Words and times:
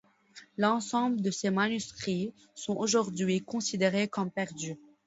L'ensemble 0.57 1.21
de 1.21 1.29
ses 1.29 1.51
manuscrits 1.51 2.33
sont 2.55 2.75
aujourd'hui 2.75 3.43
considérés 3.43 4.07
comme 4.07 4.31
perdus. 4.31 4.79